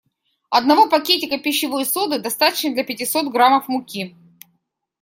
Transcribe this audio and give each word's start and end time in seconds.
Одного 0.49 0.89
пакетика 0.89 1.37
пищевой 1.37 1.85
соды 1.85 2.17
достаточно 2.17 2.73
для 2.73 2.83
пятисот 2.83 3.31
граммов 3.31 3.67
муки. 3.67 4.15